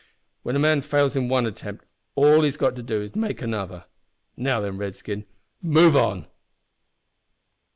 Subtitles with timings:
[0.41, 3.39] When a man fails in one attempt, all he's got to do is to make
[3.39, 3.85] another.
[4.35, 5.25] Now then, redskin,
[5.61, 6.25] move on!"